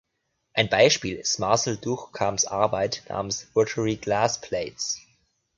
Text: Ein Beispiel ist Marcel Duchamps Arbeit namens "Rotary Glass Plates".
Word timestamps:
Ein 0.55 0.67
Beispiel 0.67 1.15
ist 1.19 1.37
Marcel 1.37 1.77
Duchamps 1.77 2.45
Arbeit 2.45 3.03
namens 3.07 3.51
"Rotary 3.55 3.97
Glass 3.97 4.41
Plates". 4.41 4.99